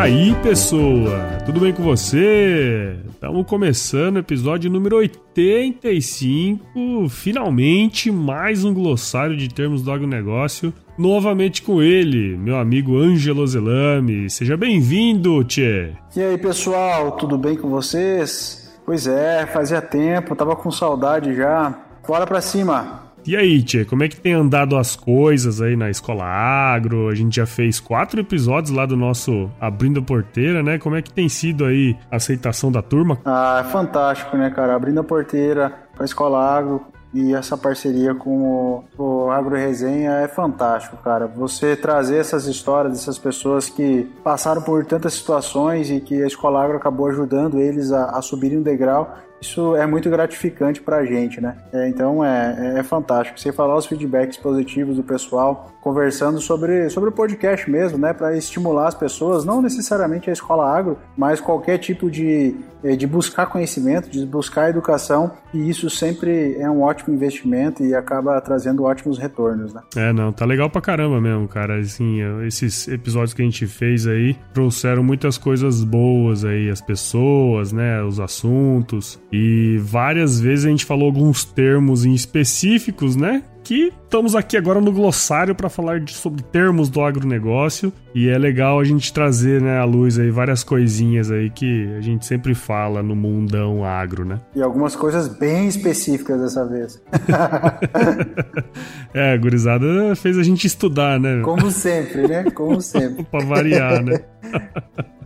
[0.00, 1.38] Aí, pessoa?
[1.44, 2.96] Tudo bem com você?
[3.10, 7.06] Estamos começando o episódio número 85.
[7.10, 10.72] Finalmente, mais um glossário de termos do agronegócio.
[10.96, 14.30] Novamente com ele, meu amigo Ângelo Zelame.
[14.30, 15.92] Seja bem-vindo, Tchê.
[16.16, 18.72] E aí, pessoal, tudo bem com vocês?
[18.86, 21.78] Pois é, fazia tempo, tava com saudade já.
[22.08, 23.09] Bora pra cima!
[23.26, 27.08] E aí, Tia, como é que tem andado as coisas aí na Escola Agro?
[27.08, 30.78] A gente já fez quatro episódios lá do nosso Abrindo a Porteira, né?
[30.78, 33.18] Como é que tem sido aí a aceitação da turma?
[33.24, 34.74] Ah, é fantástico, né, cara?
[34.74, 36.80] Abrindo a Porteira para a Escola Agro
[37.12, 41.26] e essa parceria com o, o Agro Resenha é fantástico, cara.
[41.26, 46.62] Você trazer essas histórias dessas pessoas que passaram por tantas situações e que a Escola
[46.64, 51.04] Agro acabou ajudando eles a, a subirem um degrau isso é muito gratificante para a
[51.04, 51.56] gente, né?
[51.72, 53.40] É, então é, é, é, fantástico.
[53.40, 58.12] Você falar os feedbacks positivos do pessoal, conversando sobre, sobre o podcast mesmo, né?
[58.12, 63.06] Para estimular as pessoas, não necessariamente a escola agro, mas qualquer tipo de, é, de
[63.06, 68.84] buscar conhecimento, de buscar educação, e isso sempre é um ótimo investimento e acaba trazendo
[68.84, 69.80] ótimos retornos, né?
[69.96, 71.78] É, não, tá legal pra caramba mesmo, cara.
[71.78, 77.72] Assim, esses episódios que a gente fez aí trouxeram muitas coisas boas aí, as pessoas,
[77.72, 78.02] né?
[78.02, 79.18] Os assuntos.
[79.32, 83.44] E várias vezes a gente falou alguns termos em específicos, né?
[83.62, 87.92] Que estamos aqui agora no glossário para falar de, sobre termos do agronegócio.
[88.12, 92.00] E é legal a gente trazer né, à luz aí várias coisinhas aí que a
[92.00, 94.40] gente sempre fala no mundão agro, né?
[94.56, 97.00] E algumas coisas bem específicas dessa vez.
[99.14, 101.42] é, a gurizada fez a gente estudar, né?
[101.44, 102.50] Como sempre, né?
[102.50, 103.22] Como sempre.
[103.30, 104.18] pra variar, né?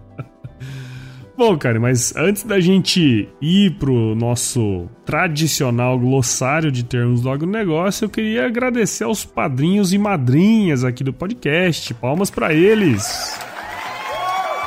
[1.36, 8.04] Bom, cara, mas antes da gente ir pro nosso tradicional glossário de termos do agronegócio,
[8.04, 11.92] eu queria agradecer aos padrinhos e madrinhas aqui do podcast.
[11.94, 13.36] Palmas para eles!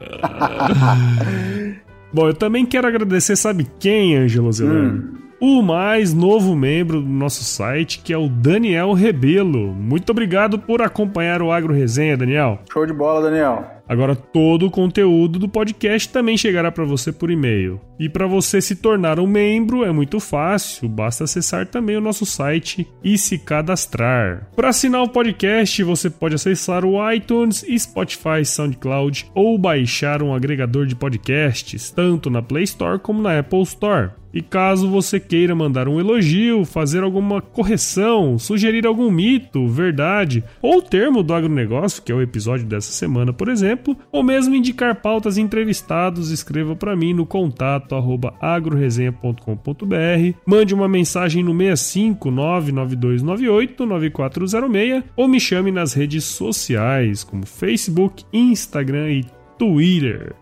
[2.12, 5.14] Bom, eu também quero agradecer, sabe quem, Ângelo Zelano?
[5.14, 9.72] Hum o mais novo membro do nosso site, que é o Daniel Rebelo.
[9.74, 12.58] Muito obrigado por acompanhar o Agro Resenha, Daniel.
[12.70, 13.80] Show de bola, Daniel.
[13.90, 17.80] Agora todo o conteúdo do podcast também chegará para você por e-mail.
[17.98, 22.24] E para você se tornar um membro é muito fácil, basta acessar também o nosso
[22.24, 24.48] site e se cadastrar.
[24.54, 30.86] Para assinar o podcast, você pode acessar o iTunes, Spotify, SoundCloud ou baixar um agregador
[30.86, 34.10] de podcasts, tanto na Play Store como na Apple Store.
[34.32, 40.80] E caso você queira mandar um elogio, fazer alguma correção, sugerir algum mito, verdade ou
[40.80, 45.36] termo do agronegócio, que é o episódio dessa semana, por exemplo, ou mesmo indicar pautas
[45.36, 47.94] entrevistados, escreva para mim no contato
[48.40, 57.46] agroresenha.com.br, mande uma mensagem no 65 99298 9406 ou me chame nas redes sociais como
[57.46, 59.24] Facebook, Instagram e
[59.58, 60.34] Twitter.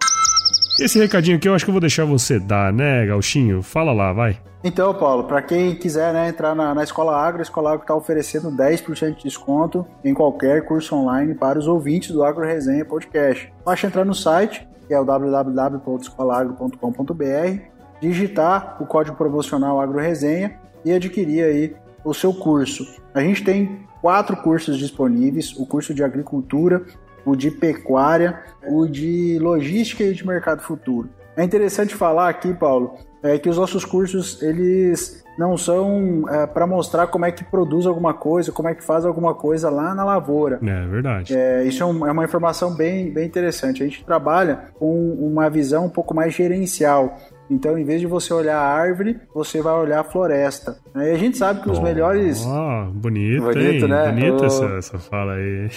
[0.79, 3.63] Esse recadinho aqui eu acho que eu vou deixar você dar, né, Gauchinho?
[3.63, 4.39] Fala lá, vai.
[4.63, 7.97] Então, Paulo, para quem quiser né, entrar na, na Escola Agro, a Escola Agro está
[7.97, 13.53] oferecendo 10% de desconto em qualquer curso online para os ouvintes do Agro Resenha Podcast.
[13.65, 17.61] Basta entrar no site, que é o www.escolagro.com.br,
[18.01, 22.87] digitar o código promocional Agro Resenha e adquirir aí o seu curso.
[23.13, 26.85] A gente tem quatro cursos disponíveis: o curso de agricultura,
[27.25, 31.09] o de pecuária, o de logística e de mercado futuro.
[31.37, 36.67] É interessante falar aqui, Paulo, é que os nossos cursos eles não são é, para
[36.67, 40.05] mostrar como é que produz alguma coisa, como é que faz alguma coisa lá na
[40.05, 40.59] lavoura.
[40.61, 41.37] É verdade.
[41.37, 43.83] É, isso é, um, é uma informação bem, bem interessante.
[43.83, 47.17] A gente trabalha com uma visão um pouco mais gerencial.
[47.49, 50.77] Então, em vez de você olhar a árvore, você vai olhar a floresta.
[50.97, 52.45] E a gente sabe que os oh, melhores.
[52.45, 53.89] Oh, bonito, bonito hein?
[53.89, 54.11] né?
[54.11, 54.45] Bonita o...
[54.45, 55.69] essa, essa fala aí.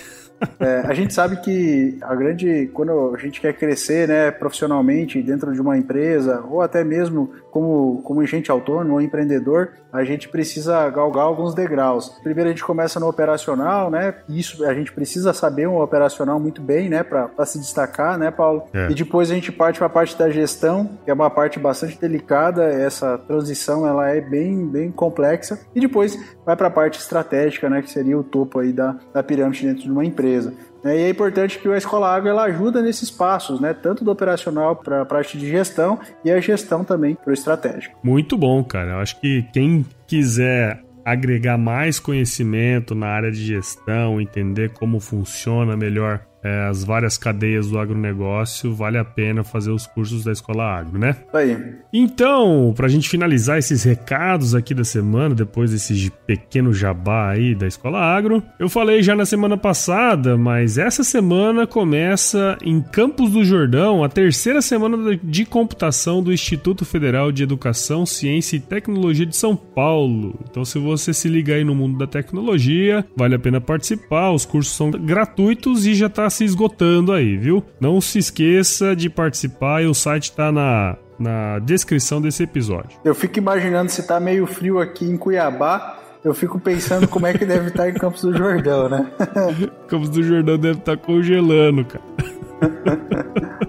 [0.59, 2.69] É, a gente sabe que a grande.
[2.73, 8.01] Quando a gente quer crescer né, profissionalmente dentro de uma empresa, ou até mesmo como,
[8.03, 12.09] como agente autônomo ou empreendedor, a gente precisa galgar alguns degraus.
[12.23, 14.15] Primeiro a gente começa no operacional, né?
[14.29, 17.03] Isso a gente precisa saber um operacional muito bem, né?
[17.03, 18.63] Para se destacar, né, Paulo?
[18.73, 18.89] É.
[18.89, 21.99] E depois a gente parte para a parte da gestão, que é uma parte bastante
[21.99, 22.63] delicada.
[22.63, 25.59] Essa transição ela é bem, bem complexa.
[25.75, 27.81] E depois vai para a parte estratégica, né?
[27.81, 30.53] Que seria o topo aí da, da pirâmide dentro de uma empresa empresa.
[30.83, 33.73] É, e é importante que a Escola Água ela ajuda nesses passos, né?
[33.73, 37.97] Tanto do operacional para a parte de gestão e a gestão também para o estratégico.
[38.03, 38.93] Muito bom, cara.
[38.93, 45.75] Eu acho que quem quiser agregar mais conhecimento na área de gestão, entender como funciona
[45.75, 50.63] melhor é, as várias cadeias do agronegócio, vale a pena fazer os cursos da Escola
[50.63, 51.15] Agro, né?
[51.33, 51.57] Aí.
[51.93, 57.53] Então, para a gente finalizar esses recados aqui da semana, depois desse pequeno jabá aí
[57.53, 63.31] da Escola Agro, eu falei já na semana passada, mas essa semana começa em Campos
[63.31, 69.25] do Jordão a terceira semana de computação do Instituto Federal de Educação, Ciência e Tecnologia
[69.25, 70.39] de São Paulo.
[70.49, 74.31] Então, se você se liga aí no mundo da tecnologia, vale a pena participar.
[74.31, 77.63] Os cursos são gratuitos e já está se esgotando aí, viu?
[77.79, 82.97] Não se esqueça de participar e o site tá na, na descrição desse episódio.
[83.03, 85.99] Eu fico imaginando se tá meio frio aqui em Cuiabá.
[86.23, 89.11] Eu fico pensando como é que deve estar tá em Campos do Jordão, né?
[89.87, 92.03] Campos do Jordão deve estar tá congelando, cara.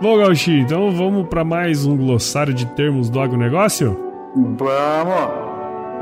[0.00, 3.98] Bom, Gauchi, então vamos para mais um glossário de termos do agronegócio?
[4.36, 5.54] Vamos!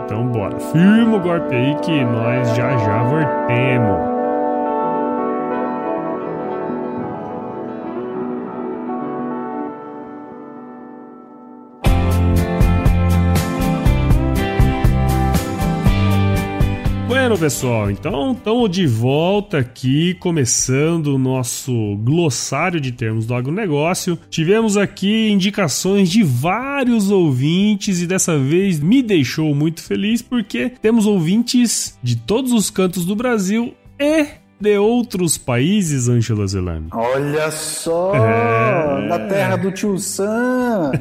[0.04, 0.58] Então bora.
[0.58, 4.11] Firma o golpe aí que nós já já voltemos.
[17.32, 24.18] Bueno, pessoal, então estamos de volta aqui, começando o nosso glossário de termos do agronegócio.
[24.28, 31.06] Tivemos aqui indicações de vários ouvintes e dessa vez me deixou muito feliz porque temos
[31.06, 34.26] ouvintes de todos os cantos do Brasil e
[34.62, 36.86] de outros países, Ângela Zelani.
[36.92, 38.14] Olha só!
[38.14, 39.08] É...
[39.08, 40.92] Da terra do tio Sam!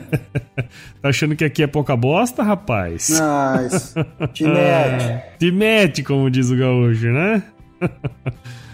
[1.00, 3.10] tá achando que aqui é pouca bosta, rapaz?
[3.10, 3.94] Nice.
[4.34, 5.38] Te mete.
[5.38, 7.44] Te mete, como diz o gaúcho, né?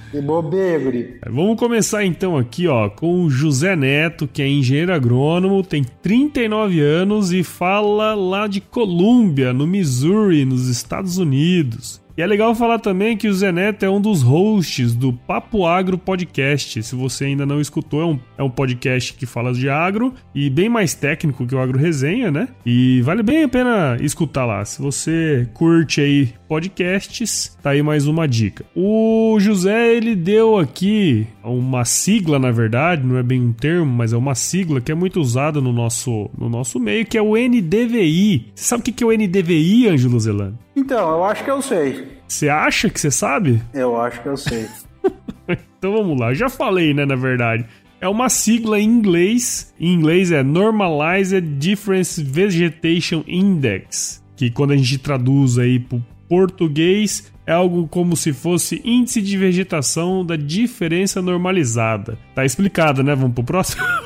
[0.10, 1.19] Que bobebre.
[1.30, 6.80] Vamos começar então aqui, ó, com o José Neto, que é engenheiro agrônomo, tem 39
[6.80, 12.01] anos e fala lá de Colômbia, no Missouri, nos Estados Unidos.
[12.18, 16.00] E é legal falar também que o Zeneto é um dos hosts do Papo Agro
[16.00, 16.81] Podcast.
[16.81, 20.50] Se você ainda não escutou, é um, é um podcast que fala de agro e
[20.50, 22.48] bem mais técnico que o Agro Resenha, né?
[22.66, 24.63] E vale bem a pena escutar lá.
[24.63, 28.63] Se você curte aí podcasts, tá aí mais uma dica.
[28.75, 34.13] O José, ele deu aqui uma sigla, na verdade, não é bem um termo, mas
[34.13, 37.36] é uma sigla que é muito usada no nosso, no nosso meio, que é o
[37.36, 38.51] NDVI.
[38.54, 40.58] Você sabe o que é o NDVI, Ângelo Zelano?
[40.75, 42.08] Então, eu acho que eu sei.
[42.27, 43.62] Você acha que você sabe?
[43.74, 44.67] Eu acho que eu sei.
[45.77, 47.65] então vamos lá, eu já falei, né, na verdade.
[48.00, 49.74] É uma sigla em inglês.
[49.80, 57.32] Em inglês é Normalized Difference Vegetation Index, que quando a gente traduz aí pro português
[57.46, 62.20] é algo como se fosse índice de vegetação da diferença normalizada.
[62.36, 63.16] Tá explicado, né?
[63.16, 63.84] Vamos pro próximo.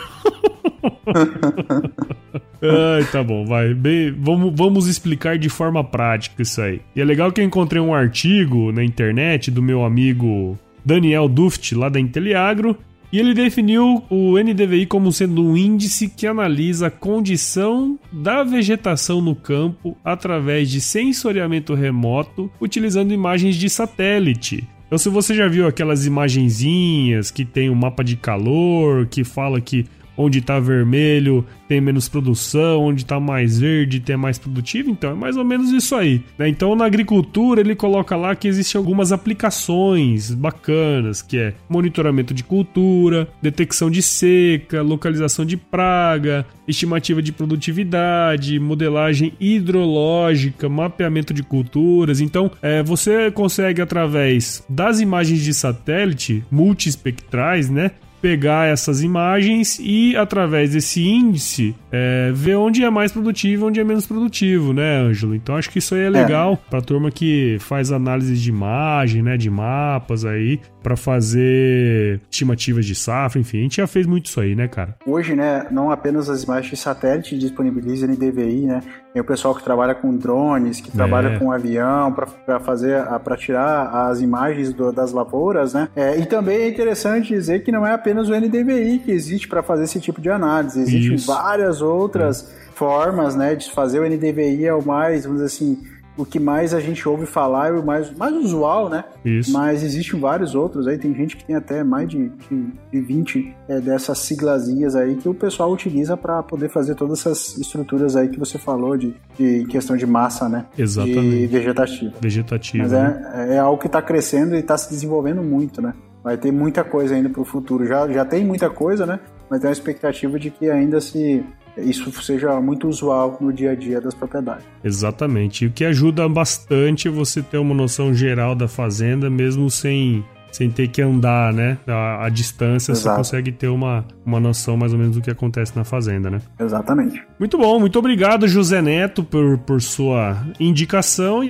[2.63, 3.73] Ai, tá bom, vai.
[3.73, 6.79] Bem, vamos, vamos explicar de forma prática isso aí.
[6.95, 11.73] E é legal que eu encontrei um artigo na internet do meu amigo Daniel Duft,
[11.73, 12.77] lá da Inteliagro,
[13.11, 19.21] e ele definiu o NDVI como sendo um índice que analisa a condição da vegetação
[19.21, 24.67] no campo através de sensoriamento remoto, utilizando imagens de satélite.
[24.87, 29.61] Então, se você já viu aquelas imagenzinhas que tem um mapa de calor, que fala
[29.61, 29.85] que
[30.21, 35.13] onde está vermelho tem menos produção, onde está mais verde tem mais produtivo, então é
[35.13, 36.21] mais ou menos isso aí.
[36.37, 36.49] Né?
[36.49, 42.43] Então na agricultura ele coloca lá que existem algumas aplicações bacanas, que é monitoramento de
[42.43, 52.19] cultura, detecção de seca, localização de praga, estimativa de produtividade, modelagem hidrológica, mapeamento de culturas.
[52.19, 57.91] Então é, você consegue através das imagens de satélite multiespectrais, né?
[58.21, 63.79] Pegar essas imagens e, através desse índice, é, ver onde é mais produtivo e onde
[63.79, 65.35] é menos produtivo, né, Ângelo?
[65.35, 66.69] Então acho que isso aí é legal é.
[66.69, 72.95] pra turma que faz análise de imagem, né, de mapas aí, para fazer estimativas de
[72.95, 74.95] safra, enfim, a gente já fez muito isso aí, né, cara?
[75.05, 78.81] Hoje, né, não apenas as imagens de satélite disponibilizam NDVI, né,
[79.13, 80.91] tem o pessoal que trabalha com drones, que é.
[80.91, 86.25] trabalha com avião para fazer, para tirar as imagens do, das lavouras, né, é, e
[86.25, 89.99] também é interessante dizer que não é apenas o NDVI que existe para fazer esse
[89.99, 91.27] tipo de análise, existem isso.
[91.27, 92.71] várias outras é.
[92.73, 96.73] formas, né, de fazer o NDVI é o mais, vamos dizer assim, o que mais
[96.73, 99.03] a gente ouve falar é o mais, mais usual, né?
[99.23, 99.51] Isso.
[99.51, 103.55] Mas existem vários outros aí, tem gente que tem até mais de, de, de 20
[103.67, 108.29] é, dessas siglazinhas aí que o pessoal utiliza para poder fazer todas essas estruturas aí
[108.29, 110.65] que você falou de, de questão de massa, né?
[110.77, 111.43] Exatamente.
[111.43, 112.13] E vegetativa.
[112.19, 112.83] Vegetativa.
[112.83, 113.47] Mas né?
[113.49, 115.93] é, é algo que está crescendo e está se desenvolvendo muito, né?
[116.23, 117.85] Vai ter muita coisa ainda para o futuro.
[117.87, 119.19] Já, já tem muita coisa, né?
[119.49, 121.43] Mas tem uma expectativa de que ainda se
[121.77, 124.65] isso seja muito usual no dia a dia das propriedades.
[124.83, 125.65] Exatamente.
[125.65, 130.89] O que ajuda bastante você ter uma noção geral da fazenda, mesmo sem sem ter
[130.89, 131.77] que andar, né?
[131.87, 133.09] A, a distância, Exato.
[133.09, 136.41] você consegue ter uma, uma noção mais ou menos do que acontece na fazenda, né?
[136.59, 137.23] Exatamente.
[137.39, 141.41] Muito bom, muito obrigado, José Neto, por, por sua indicação.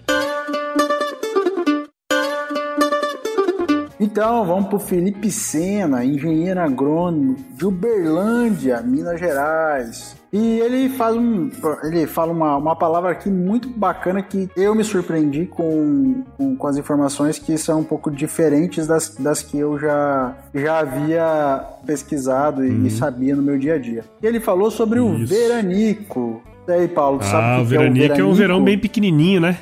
[4.02, 10.16] Então, vamos para o Felipe Sena, engenheiro agrônomo de Uberlândia, Minas Gerais.
[10.34, 11.52] E ele faz um,
[11.84, 16.68] ele fala uma, uma palavra aqui muito bacana que eu me surpreendi com, com, com,
[16.68, 22.66] as informações que são um pouco diferentes das, das que eu já, já havia pesquisado
[22.66, 22.90] e, uhum.
[22.90, 24.04] sabia no meu dia a dia.
[24.24, 25.10] E ele falou sobre Isso.
[25.10, 26.42] o veranico.
[26.68, 28.22] E aí, Paulo, ah, sabe o que, veranico é o veranico?
[28.22, 29.58] É um verão bem pequenininho, né?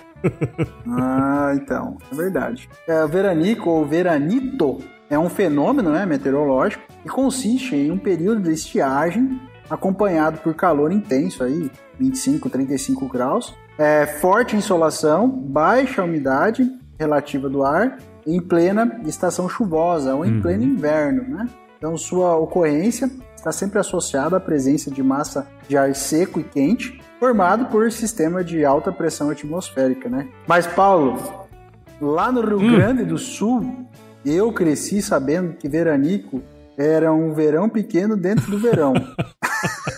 [0.88, 2.70] Ah, então, é verdade.
[2.88, 8.42] É, o veranico ou veranito é um fenômeno né, meteorológico que consiste em um período
[8.42, 16.70] de estiagem acompanhado por calor intenso aí, 25, 35 graus, é, forte insolação, baixa umidade
[17.00, 20.42] relativa do ar em plena estação chuvosa ou em uhum.
[20.42, 21.48] pleno inverno, né?
[21.80, 27.02] Então sua ocorrência está sempre associada à presença de massa de ar seco e quente
[27.18, 30.28] formado por sistema de alta pressão atmosférica, né?
[30.46, 31.48] Mas, Paulo,
[32.02, 32.76] lá no Rio hum.
[32.76, 33.86] Grande do Sul,
[34.26, 36.42] eu cresci sabendo que veranico
[36.78, 38.94] era um verão pequeno dentro do verão.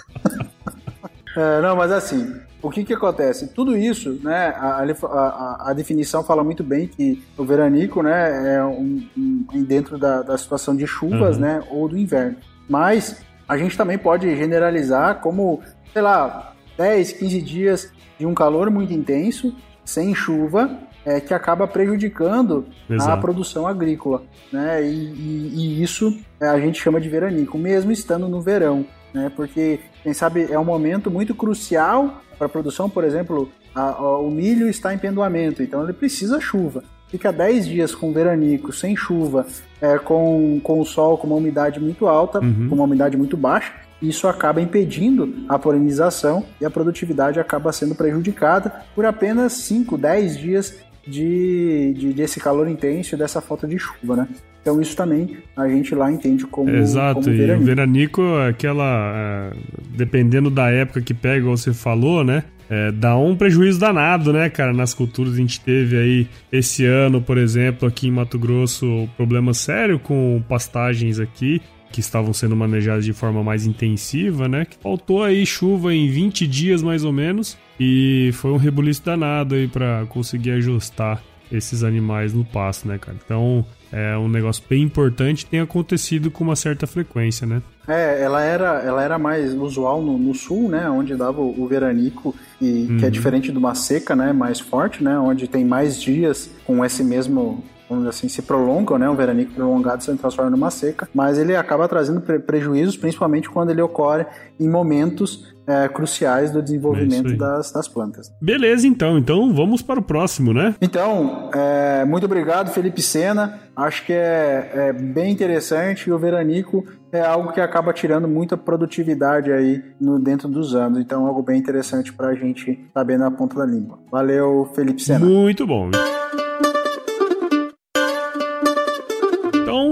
[1.41, 3.47] é, não, mas assim, o que que acontece?
[3.47, 8.63] Tudo isso, né, a, a, a, definição fala muito bem que o veranico, né, é
[8.63, 11.41] um, um dentro da, da, situação de chuvas, uhum.
[11.41, 12.37] né, ou do inverno.
[12.69, 18.69] Mas a gente também pode generalizar como, sei lá, 10, 15 dias de um calor
[18.69, 23.11] muito intenso, sem chuva, é, que acaba prejudicando Exato.
[23.11, 24.23] a produção agrícola.
[24.51, 24.83] Né?
[24.83, 28.85] E, e, e isso é, a gente chama de veranico, mesmo estando no verão.
[29.13, 29.31] Né?
[29.35, 34.17] Porque, quem sabe, é um momento muito crucial para a produção, por exemplo, a, a,
[34.19, 36.83] o milho está em pendoamento, então ele precisa chuva.
[37.07, 39.45] Fica 10 dias com veranico, sem chuva,
[39.81, 42.69] é, com, com o sol com uma umidade muito alta, uhum.
[42.69, 47.93] com uma umidade muito baixa, isso acaba impedindo a polinização e a produtividade acaba sendo
[47.93, 53.77] prejudicada por apenas 5, 10 dias de, de, desse calor intenso e dessa falta de
[53.77, 54.27] chuva, né?
[54.61, 57.59] Então isso também a gente lá entende como Exato, como veranico.
[57.59, 59.13] e o veranico é aquela...
[59.15, 59.57] É,
[59.95, 62.43] dependendo da época que pega, você falou, né?
[62.69, 65.33] É, dá um prejuízo danado, né, cara, nas culturas.
[65.33, 69.99] A gente teve aí esse ano, por exemplo, aqui em Mato Grosso, um problema sério
[69.99, 74.63] com pastagens aqui que estavam sendo manejadas de forma mais intensiva, né?
[74.63, 79.55] Que faltou aí chuva em 20 dias mais ou menos e foi um rebuliço danado
[79.55, 83.17] aí para conseguir ajustar esses animais no pasto, né, cara?
[83.23, 87.61] Então, é um negócio bem importante tem acontecido com uma certa frequência, né?
[87.87, 91.67] É, ela era, ela era mais usual no, no sul, né, onde dava o, o
[91.67, 92.97] veranico, e, uhum.
[92.97, 93.11] que é uhum.
[93.11, 97.63] diferente de uma seca, né, mais forte, né, onde tem mais dias com esse mesmo
[97.91, 99.09] vamos dizer assim, se prolongam, né?
[99.09, 103.69] Um veranico prolongado se transforma numa seca, mas ele acaba trazendo pre prejuízos, principalmente quando
[103.69, 104.25] ele ocorre
[104.59, 108.31] em momentos é, cruciais do desenvolvimento é das, das, plantas.
[108.41, 109.17] Beleza, então.
[109.17, 110.75] Então vamos para o próximo, né?
[110.81, 113.59] Então, é, muito obrigado, Felipe Sena.
[113.75, 118.57] Acho que é, é, bem interessante e o veranico é algo que acaba tirando muita
[118.57, 120.99] produtividade aí no, dentro dos anos.
[120.99, 123.99] Então, algo bem interessante para a gente saber na ponta da língua.
[124.11, 125.25] Valeu, Felipe Sena.
[125.25, 125.91] Muito bom.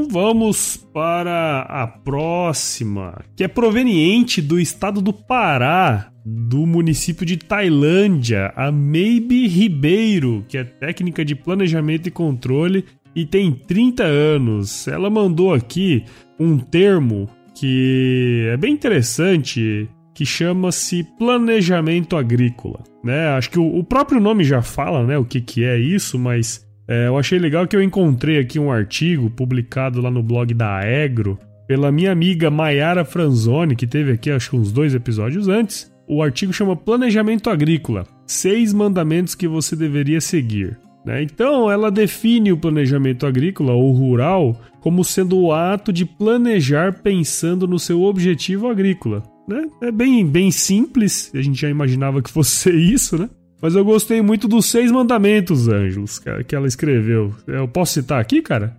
[0.10, 8.52] Vamos para a próxima, que é proveniente do estado do Pará, do município de Tailândia,
[8.56, 12.86] a Maybe Ribeiro, que é técnica de planejamento e controle
[13.16, 14.88] e tem 30 anos.
[14.88, 16.04] Ela mandou aqui
[16.40, 22.84] um termo que é bem interessante, que chama-se planejamento agrícola.
[23.04, 23.28] Né?
[23.30, 27.08] Acho que o, próprio nome já fala né, o que, que é isso, mas é,
[27.08, 31.38] eu achei legal que eu encontrei aqui um artigo publicado lá no blog da Aegro
[31.68, 35.94] pela minha amiga Maiara Franzoni, que teve aqui acho que uns dois episódios antes.
[36.08, 40.80] O artigo chama Planejamento Agrícola: Seis Mandamentos que você deveria seguir.
[41.06, 41.22] Né?
[41.22, 47.68] Então, ela define o planejamento agrícola ou rural como sendo o ato de planejar pensando
[47.68, 49.22] no seu objetivo agrícola.
[49.48, 49.62] Né?
[49.84, 53.30] É bem, bem simples, a gente já imaginava que fosse isso, né?
[53.62, 57.34] Mas eu gostei muito dos seis mandamentos, Ângelos, que ela escreveu.
[57.46, 58.78] Eu posso citar aqui, cara?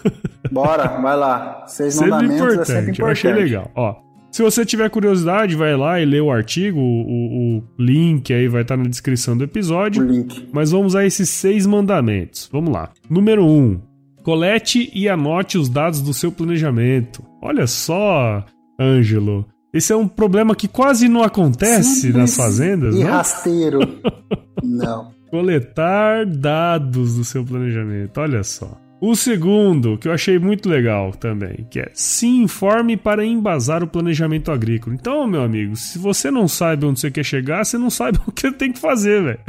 [0.50, 1.64] Bora, vai lá.
[1.66, 3.00] Seis sempre mandamentos importante, é sempre importante.
[3.00, 3.70] Eu achei legal.
[3.74, 3.96] Ó,
[4.30, 8.62] se você tiver curiosidade, vai lá e lê o artigo, o, o link aí vai
[8.62, 10.02] estar na descrição do episódio.
[10.02, 10.48] O link.
[10.52, 12.48] Mas vamos a esses seis mandamentos.
[12.52, 12.90] Vamos lá.
[13.08, 13.80] Número um,
[14.22, 17.24] colete e anote os dados do seu planejamento.
[17.40, 18.44] Olha só,
[18.78, 19.46] Ângelo.
[19.76, 23.10] Esse é um problema que quase não acontece Simples nas fazendas, e não?
[23.10, 23.80] rasteiro.
[24.64, 25.12] não.
[25.30, 28.80] Coletar dados do seu planejamento, olha só.
[28.98, 33.86] O segundo, que eu achei muito legal também, que é se informe para embasar o
[33.86, 34.96] planejamento agrícola.
[34.96, 38.32] Então, meu amigo, se você não sabe onde você quer chegar, você não sabe o
[38.32, 39.40] que tem que fazer, velho.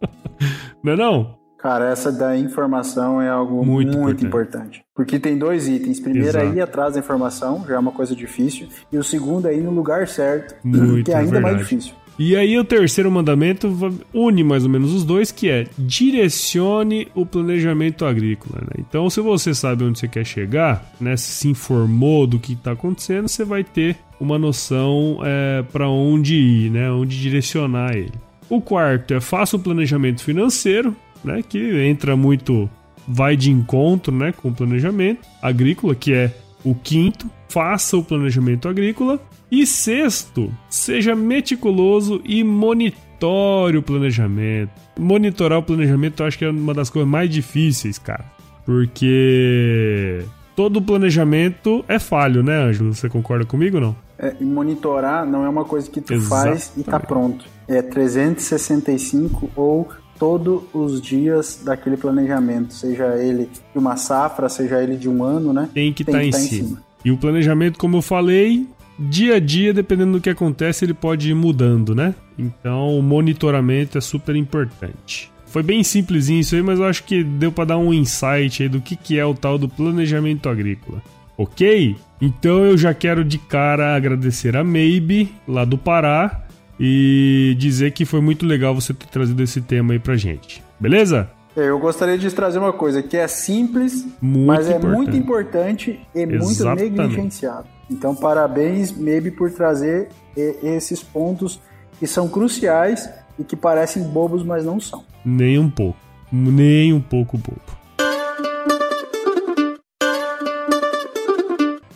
[0.82, 1.41] não é não?
[1.62, 4.26] Cara, essa da informação é algo muito, muito importante.
[4.26, 4.84] importante.
[4.94, 6.00] Porque tem dois itens.
[6.00, 8.66] Primeiro é ir atrás da informação, já é uma coisa difícil.
[8.90, 11.94] E o segundo é ir no lugar certo, muito, que é ainda mais difícil.
[12.18, 13.68] E aí o terceiro mandamento
[14.12, 18.60] une mais ou menos os dois, que é direcione o planejamento agrícola.
[18.60, 18.84] Né?
[18.86, 23.28] Então, se você sabe onde você quer chegar, né, se informou do que está acontecendo,
[23.28, 28.12] você vai ter uma noção é, para onde ir, né, onde direcionar ele.
[28.48, 32.68] O quarto é faça o planejamento financeiro, né, que entra muito,
[33.06, 37.30] vai de encontro né, com o planejamento agrícola, que é o quinto.
[37.48, 39.20] Faça o planejamento agrícola.
[39.50, 44.70] E sexto, seja meticuloso e monitore o planejamento.
[44.98, 48.24] Monitorar o planejamento eu acho que é uma das coisas mais difíceis, cara.
[48.64, 50.24] Porque
[50.56, 52.94] todo planejamento é falho, né, Ângelo?
[52.94, 53.96] Você concorda comigo ou não?
[54.18, 56.58] É, monitorar não é uma coisa que tu Exatamente.
[56.58, 57.44] faz e tá pronto.
[57.68, 59.88] É 365 ou
[60.22, 65.52] todos os dias daquele planejamento, seja ele de uma safra, seja ele de um ano,
[65.52, 65.68] né?
[65.74, 66.68] Tem que estar tá em, tá em cima.
[66.68, 66.82] cima.
[67.04, 68.64] E o planejamento, como eu falei,
[68.96, 72.14] dia a dia, dependendo do que acontece, ele pode ir mudando, né?
[72.38, 75.28] Então, o monitoramento é super importante.
[75.46, 78.68] Foi bem simplesinho isso aí, mas eu acho que deu para dar um insight aí
[78.68, 81.02] do que, que é o tal do planejamento agrícola.
[81.36, 81.96] Ok?
[82.20, 86.41] Então eu já quero de cara agradecer a Maybe, lá do Pará,
[86.84, 90.64] e dizer que foi muito legal você ter trazido esse tema aí pra gente.
[90.80, 91.30] Beleza?
[91.56, 96.00] É, eu gostaria de trazer uma coisa que é simples, muito mas é muito importante
[96.12, 96.90] e Exatamente.
[96.90, 97.68] muito negligenciado.
[97.88, 101.60] Então, parabéns, Maybe, por trazer esses pontos
[102.00, 105.04] que são cruciais e que parecem bobos, mas não são.
[105.24, 105.98] Nem um pouco.
[106.32, 107.60] Nem um pouco bobo.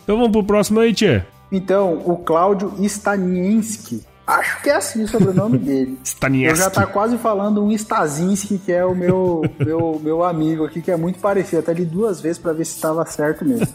[0.01, 1.23] Então vamos pro próximo aí, Tchê.
[1.51, 5.97] Então, o Cláudio Stanienski Acho que é assim o sobrenome dele.
[6.03, 6.59] Staniewski.
[6.59, 10.81] Eu já tá quase falando um Stazinski, que é o meu, meu, meu amigo aqui,
[10.81, 11.61] que é muito parecido.
[11.61, 13.67] Até li duas vezes para ver se estava certo mesmo.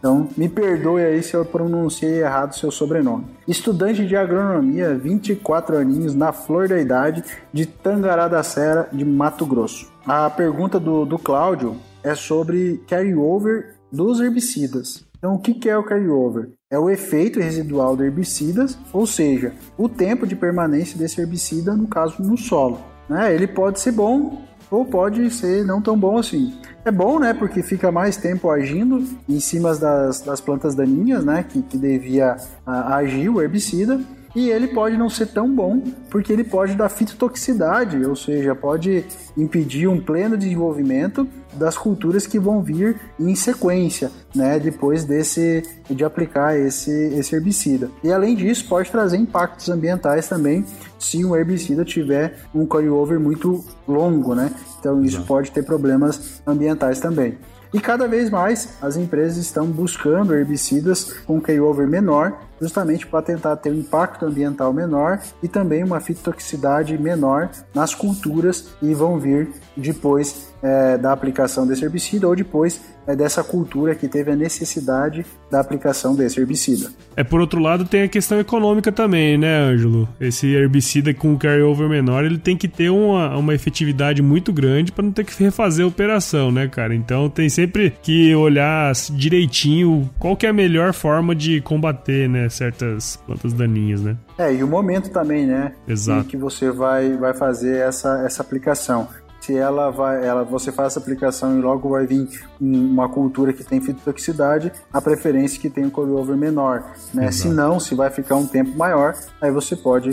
[0.00, 3.26] Então, me perdoe aí se eu pronunciei errado o seu sobrenome.
[3.46, 9.46] Estudante de agronomia, 24 aninhos, na flor da idade, de Tangará da Serra, de Mato
[9.46, 9.92] Grosso.
[10.04, 15.04] A pergunta do, do Cláudio é sobre carryover dos herbicidas.
[15.20, 16.48] Então, o que é o carryover?
[16.70, 21.86] É o efeito residual do herbicida, ou seja, o tempo de permanência desse herbicida, no
[21.86, 22.80] caso, no solo.
[23.06, 23.34] Né?
[23.34, 26.54] Ele pode ser bom ou pode ser não tão bom assim.
[26.86, 27.34] É bom, né?
[27.34, 31.44] Porque fica mais tempo agindo em cima das, das plantas daninhas, né?
[31.46, 34.00] Que, que devia a, agir o herbicida
[34.34, 39.04] e ele pode não ser tão bom porque ele pode dar fitotoxicidade, ou seja, pode
[39.36, 46.04] impedir um pleno desenvolvimento das culturas que vão vir em sequência, né, depois desse de
[46.04, 47.90] aplicar esse, esse herbicida.
[48.04, 50.64] E além disso, pode trazer impactos ambientais também
[50.98, 54.52] se um herbicida tiver um carryover muito longo, né?
[54.78, 57.36] Então isso pode ter problemas ambientais também.
[57.72, 63.56] E cada vez mais as empresas estão buscando herbicidas com carryover menor justamente para tentar
[63.56, 69.50] ter um impacto ambiental menor e também uma fitotoxicidade menor nas culturas e vão vir
[69.76, 75.24] depois é, da aplicação desse herbicida ou depois é, dessa cultura que teve a necessidade
[75.50, 76.90] da aplicação desse herbicida.
[77.16, 80.08] É, por outro lado, tem a questão econômica também, né, Ângelo?
[80.20, 85.04] Esse herbicida com carryover menor, ele tem que ter uma, uma efetividade muito grande para
[85.04, 86.94] não ter que refazer a operação, né, cara?
[86.94, 92.48] Então tem sempre que olhar direitinho qual que é a melhor forma de combater, né,
[92.48, 94.16] certas plantas daninhas, né?
[94.38, 95.72] É, e o momento também, né?
[95.86, 96.20] Exato.
[96.20, 99.08] Em que você vai, vai fazer essa, essa aplicação
[99.40, 102.28] se ela vai, ela, você faz essa aplicação e logo vai vir
[102.60, 107.32] uma cultura que tem fitotoxicidade, a preferência é que tem um cover menor, né?
[107.32, 110.10] Se não, se vai ficar um tempo maior, aí você pode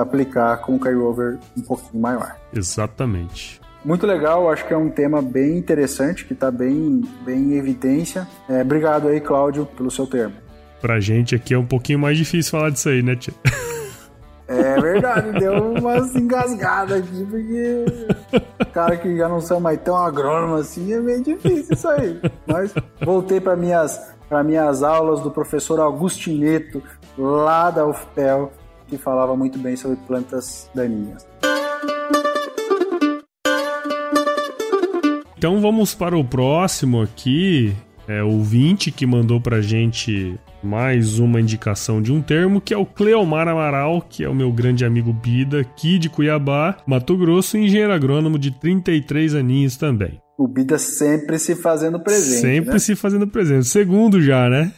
[0.00, 2.36] aplicar com o carryover um pouquinho maior.
[2.54, 3.60] Exatamente.
[3.84, 8.28] Muito legal, acho que é um tema bem interessante, que está bem, bem em evidência.
[8.48, 10.34] É, obrigado aí, Cláudio, pelo seu termo.
[10.80, 13.34] Pra gente aqui é um pouquinho mais difícil falar disso aí, né, tia?
[14.48, 17.84] É verdade, deu umas engasgadas aqui, porque
[18.72, 22.20] cara que já não são mais tão agrônomo assim, é meio difícil isso aí.
[22.46, 24.12] Mas voltei para minhas,
[24.44, 26.82] minhas aulas do professor Augustineto,
[27.16, 28.52] lá da UFPEL,
[28.88, 31.26] que falava muito bem sobre plantas daninhas.
[35.36, 37.74] Então vamos para o próximo aqui.
[38.06, 42.76] É o 20 que mandou pra gente mais uma indicação de um termo, que é
[42.76, 47.58] o Cleomar Amaral, que é o meu grande amigo Bida, aqui de Cuiabá, Mato Grosso,
[47.58, 50.20] engenheiro agrônomo de 33 aninhos também.
[50.38, 52.40] O Bida sempre se fazendo presente.
[52.40, 52.78] Sempre né?
[52.78, 53.66] se fazendo presente.
[53.66, 54.72] Segundo já, né?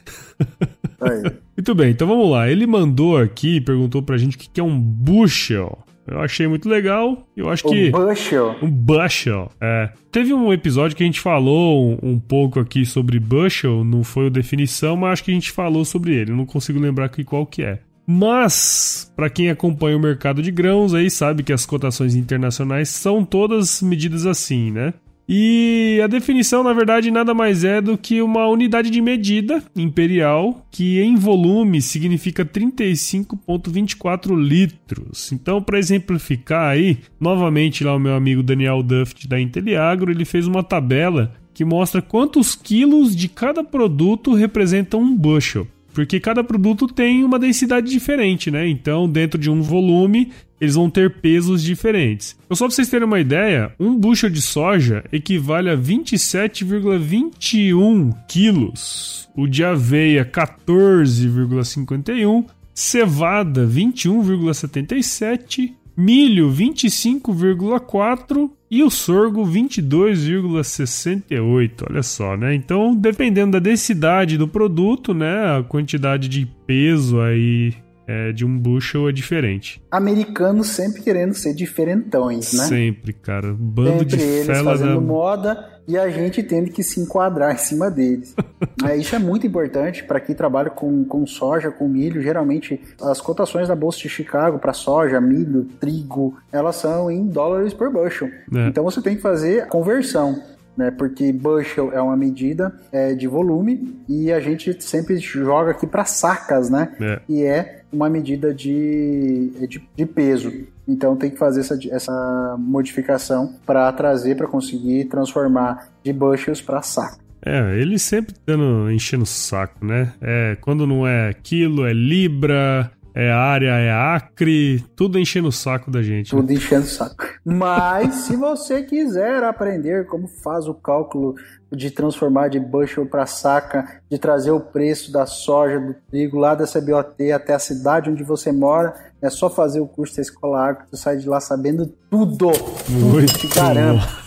[1.01, 1.23] Aí.
[1.57, 2.49] Muito bem, então vamos lá.
[2.51, 5.84] Ele mandou aqui, perguntou pra gente o que é um bushel.
[6.07, 7.27] Eu achei muito legal.
[7.37, 7.89] Eu acho um que.
[7.89, 8.57] Um bushel.
[8.63, 9.91] Um bushel, é.
[10.13, 14.27] Teve um episódio que a gente falou um, um, pouco aqui sobre bushel, não foi
[14.27, 16.33] o definição, mas acho que a gente falou sobre ele.
[16.33, 17.81] Não consigo lembrar aqui qual que é.
[18.07, 23.25] Mas, para quem acompanha o mercado de grãos aí sabe que as cotações internacionais são
[23.25, 24.93] todas medidas assim, né?
[25.29, 30.67] E a definição, na verdade, nada mais é do que uma unidade de medida imperial
[30.71, 35.33] que em volume significa 35,24 litros.
[35.33, 40.47] Então, para exemplificar aí, novamente lá o meu amigo Daniel Duft da Inteliagro, ele fez
[40.47, 45.67] uma tabela que mostra quantos quilos de cada produto representam um bushel.
[45.95, 48.69] Porque cada produto tem uma densidade diferente, né?
[48.69, 50.33] Então, dentro de um volume,
[50.65, 52.37] eles vão ter pesos diferentes.
[52.45, 59.29] Então, só para vocês terem uma ideia, um bushel de soja equivale a 27,21 quilos.
[59.37, 62.47] O de aveia, 14,51.
[62.75, 71.87] Cevada, 21,77 milho 25,4 e o sorgo 22,68.
[71.89, 72.55] Olha só, né?
[72.55, 77.73] Então, dependendo da densidade do produto, né, a quantidade de peso aí
[78.07, 79.83] é, de um bushel é diferente.
[79.91, 82.65] Americanos sempre querendo ser diferentões, né?
[82.65, 83.55] Sempre, cara.
[83.59, 85.01] Bando sempre de eles fela fazendo da...
[85.01, 88.35] moda e a gente tendo que se enquadrar em cima deles.
[88.85, 92.23] é, isso é muito importante para quem trabalha com, com soja, com milho.
[92.23, 97.75] Geralmente, as cotações da Bolsa de Chicago para soja, milho, trigo, elas são em dólares
[97.75, 98.29] por bushel.
[98.55, 98.69] É.
[98.69, 100.43] Então você tem que fazer a conversão
[100.77, 100.91] né?
[100.91, 106.05] Porque bushel é uma medida é, de volume e a gente sempre joga aqui para
[106.05, 106.93] sacas, né?
[107.01, 107.21] É.
[107.29, 110.53] E é uma medida de, de, de peso.
[110.87, 116.83] Então tem que fazer essa, essa modificação para trazer, para conseguir transformar de bushels para
[116.83, 117.23] saco.
[117.47, 120.15] É, ele sempre dando, enchendo o saco, né?
[120.21, 125.89] É, quando não é quilo, é libra, é área, é acre, tudo enchendo o saco
[125.89, 126.31] da gente.
[126.31, 126.55] Tudo né?
[126.55, 127.25] enchendo o saco.
[127.45, 131.37] Mas se você quiser aprender como faz o cálculo
[131.71, 136.57] de transformar de bushel para saca, de trazer o preço da soja, do trigo lá
[136.57, 140.61] da CBOT até a cidade onde você mora, é só fazer o curso da escola
[140.61, 142.47] agro, você sai de lá sabendo tudo.
[142.89, 144.24] Muito tudo, te garanto.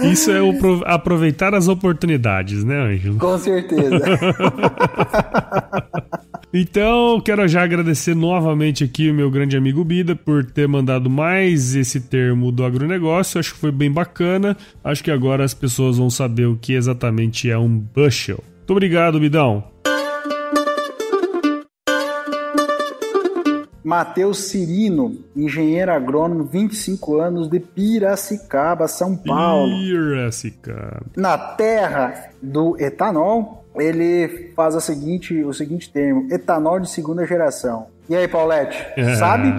[0.02, 3.18] Isso é o aproveitar as oportunidades, né, Ângelo?
[3.18, 4.00] Com certeza.
[6.52, 11.76] Então, quero já agradecer novamente aqui o meu grande amigo Bida por ter mandado mais
[11.76, 13.38] esse termo do agronegócio.
[13.38, 14.56] Acho que foi bem bacana.
[14.82, 18.42] Acho que agora as pessoas vão saber o que exatamente é um bushel.
[18.58, 19.62] Muito obrigado, Bidão.
[23.90, 29.76] Matheus Cirino, engenheiro agrônomo, 25 anos, de Piracicaba, São Paulo.
[29.80, 31.02] Piracicaba.
[31.16, 37.88] Na terra do etanol, ele faz a seguinte, o seguinte termo: etanol de segunda geração.
[38.08, 39.52] E aí, Paulette, é, sabe?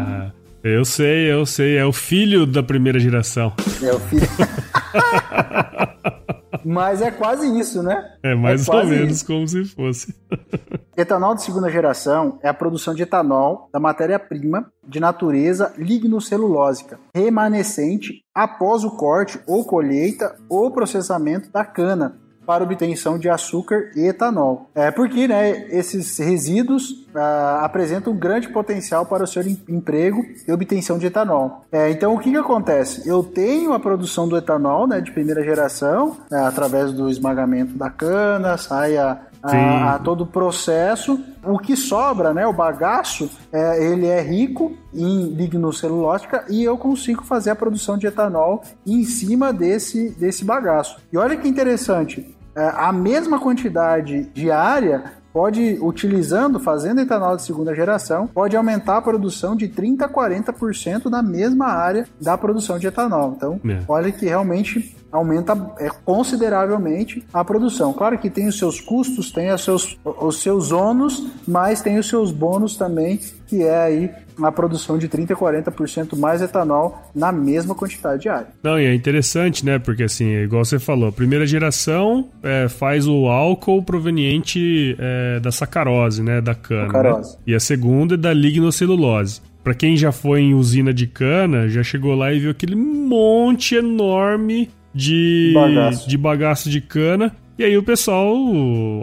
[0.63, 1.76] Eu sei, eu sei.
[1.76, 3.52] É o filho da primeira geração.
[3.84, 4.28] É o filho.
[6.63, 8.13] Mas é quase isso, né?
[8.24, 9.26] É mais É ou menos isso.
[9.26, 10.15] como se fosse.
[10.95, 18.24] Etanol de segunda geração é a produção de etanol da matéria-prima de natureza lignocelulósica, remanescente
[18.36, 22.17] após o corte ou colheita ou processamento da cana
[22.52, 24.70] para obtenção de açúcar e etanol.
[24.76, 30.22] É porque né, esses resíduos ah, apresentam um grande potencial para o seu em- emprego
[30.46, 31.62] e obtenção de etanol.
[31.72, 33.08] É, então, o que, que acontece?
[33.08, 37.90] Eu tenho a produção do etanol né, de primeira geração, né, através do esmagamento da
[37.90, 41.18] cana, sai a, a, a todo o processo.
[41.46, 47.24] O que sobra, né, o bagaço, é, ele é rico em lignocelulótica e eu consigo
[47.24, 50.98] fazer a produção de etanol em cima desse, desse bagaço.
[51.12, 57.74] E olha que interessante, é, a mesma quantidade diária pode, utilizando, fazendo etanol de segunda
[57.74, 62.88] geração, pode aumentar a produção de 30% a 40% na mesma área da produção de
[62.88, 63.34] etanol.
[63.38, 63.80] Então, É.
[63.88, 67.94] olha que realmente aumenta é, consideravelmente a produção.
[67.94, 72.08] Claro que tem os seus custos, tem os seus, os seus ônus, mas tem os
[72.08, 73.20] seus bônus também,
[73.52, 74.10] que é aí
[74.42, 78.48] a produção de 30% a 40% mais etanol na mesma quantidade diária.
[78.64, 79.78] Não, e é interessante, né?
[79.78, 85.52] Porque assim, é igual você falou, primeira geração é, faz o álcool proveniente é, da
[85.52, 86.40] sacarose, né?
[86.40, 86.88] Da cana.
[86.88, 87.32] Sacarose.
[87.34, 87.38] Né?
[87.48, 89.42] E a segunda é da lignocelulose.
[89.62, 93.76] Pra quem já foi em usina de cana, já chegou lá e viu aquele monte
[93.76, 96.10] enorme de Bagaço.
[96.10, 97.36] de bagaço de cana.
[97.62, 98.36] E aí o pessoal,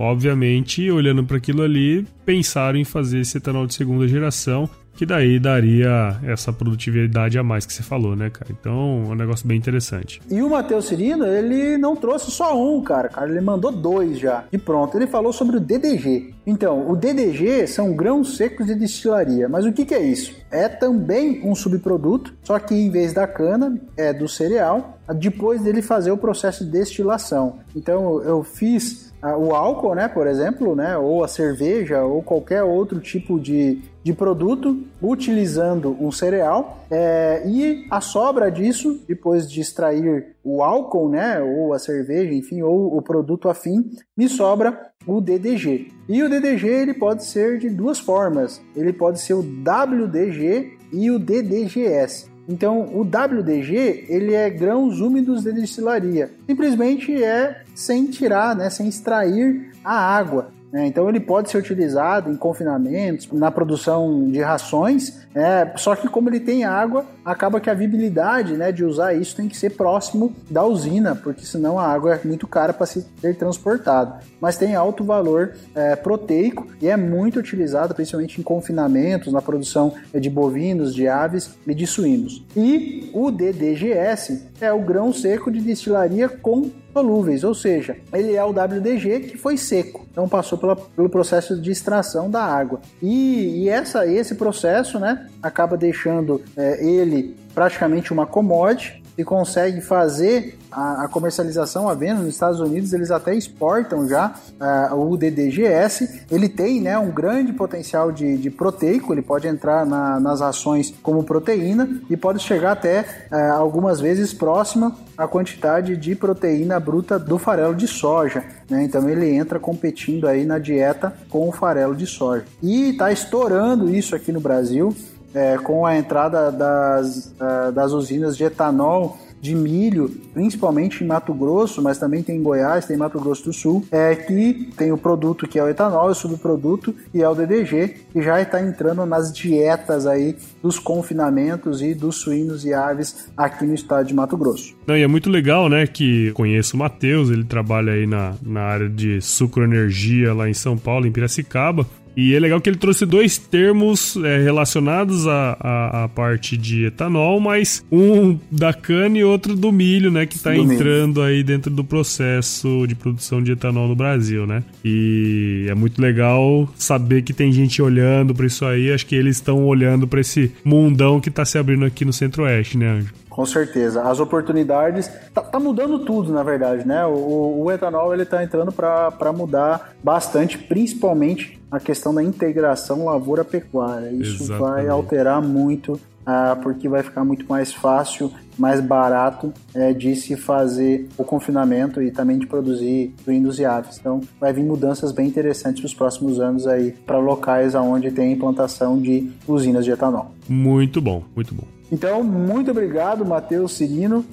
[0.00, 4.68] obviamente, olhando para aquilo ali, pensaram em fazer esse etanol de segunda geração,
[4.98, 8.50] que daí daria essa produtividade a mais que você falou, né, cara?
[8.50, 10.20] Então, é um negócio bem interessante.
[10.28, 13.08] E o Matheus Cirino, ele não trouxe só um, cara.
[13.08, 13.30] cara.
[13.30, 14.42] Ele mandou dois já.
[14.50, 16.34] E pronto, ele falou sobre o DDG.
[16.44, 19.48] Então, o DDG são grãos secos de destilaria.
[19.48, 20.34] Mas o que, que é isso?
[20.50, 25.80] É também um subproduto, só que em vez da cana, é do cereal, depois dele
[25.80, 27.60] fazer o processo de destilação.
[27.76, 32.62] Então, eu fiz ah, o álcool, né, por exemplo, né, ou a cerveja, ou qualquer
[32.62, 39.60] outro tipo de, de produto, utilizando um cereal, é, e a sobra disso, depois de
[39.60, 45.20] extrair o álcool, né, ou a cerveja, enfim, ou o produto afim, me sobra o
[45.20, 45.92] DDG.
[46.08, 48.62] E o DDG ele pode ser de duas formas.
[48.74, 52.30] Ele pode ser o WDG e o DDGS.
[52.48, 56.30] Então, o WDG, ele é grãos úmidos de destilaria.
[56.46, 60.56] Simplesmente é sem tirar, né, sem extrair a água.
[60.72, 60.86] Né?
[60.86, 66.28] Então, ele pode ser utilizado em confinamentos, na produção de rações, é, só que como
[66.28, 70.34] ele tem água, acaba que a viabilidade né, de usar isso tem que ser próximo
[70.50, 73.06] da usina, porque senão a água é muito cara para ser
[73.38, 74.20] transportada.
[74.40, 79.94] Mas tem alto valor é, proteico e é muito utilizado, principalmente em confinamentos, na produção
[80.12, 82.44] de bovinos, de aves e de suínos.
[82.56, 88.44] E o DDGS é o grão seco de destilaria com solúveis, ou seja, ele é
[88.44, 92.80] o WDG que foi seco, então passou pela, pelo processo de extração da água.
[93.00, 99.80] E, e essa, esse processo né, acaba deixando é, ele praticamente uma commodity e consegue
[99.80, 105.16] fazer a, a comercialização à venda nos Estados Unidos, eles até exportam já uh, o
[105.16, 106.26] DDGS.
[106.30, 110.94] Ele tem né, um grande potencial de, de proteico, ele pode entrar na, nas ações
[111.02, 117.18] como proteína e pode chegar até uh, algumas vezes próxima à quantidade de proteína bruta
[117.18, 118.44] do farelo de soja.
[118.68, 118.84] Né?
[118.84, 122.44] Então ele entra competindo aí na dieta com o farelo de soja.
[122.62, 124.94] E está estourando isso aqui no Brasil.
[125.34, 127.34] É, com a entrada das,
[127.74, 132.86] das usinas de etanol de milho, principalmente em Mato Grosso, mas também tem em Goiás,
[132.86, 136.08] tem em Mato Grosso do Sul, é que tem o produto que é o etanol,
[136.08, 141.82] o subproduto e é o DDG, que já está entrando nas dietas aí dos confinamentos
[141.82, 144.74] e dos suínos e aves aqui no estado de Mato Grosso.
[144.86, 148.62] Não, e é muito legal, né, que conheço o Matheus, ele trabalha aí na, na
[148.62, 151.86] área de sucroenergia lá em São Paulo, em Piracicaba,
[152.18, 157.38] e é legal que ele trouxe dois termos é, relacionados à, à, parte de etanol,
[157.38, 160.26] mas um da cana e outro do milho, né?
[160.26, 164.64] Que está entrando aí dentro do processo de produção de etanol no Brasil, né?
[164.84, 168.90] E é muito legal saber que tem gente olhando para isso aí.
[168.92, 172.76] Acho que eles estão olhando para esse mundão que está se abrindo aqui no Centro-Oeste,
[172.76, 173.14] né, Anjo?
[173.38, 174.02] Com certeza.
[174.02, 175.08] As oportunidades.
[175.32, 177.06] Tá, tá, mudando tudo, na verdade, né?
[177.06, 184.10] O, o etanol ele tá entrando para mudar bastante, principalmente a questão da integração lavoura-pecuária.
[184.10, 184.58] Isso Exatamente.
[184.58, 190.36] vai alterar muito, ah, porque vai ficar muito mais fácil, mais barato é, de se
[190.36, 193.98] fazer o confinamento e também de produzir suínos e aves.
[194.00, 199.00] Então, vai vir mudanças bem interessantes nos próximos anos aí para locais onde tem implantação
[199.00, 200.32] de usinas de etanol.
[200.48, 201.77] Muito bom, muito bom.
[201.90, 204.24] Então, muito obrigado, Matheus Cirino.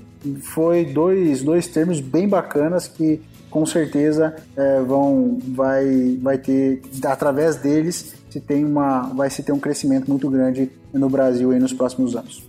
[0.41, 7.55] foi dois, dois termos bem bacanas que com certeza é, vão vai vai ter através
[7.55, 11.71] deles se tem uma vai se ter um crescimento muito grande no Brasil aí nos
[11.71, 12.43] próximos anos.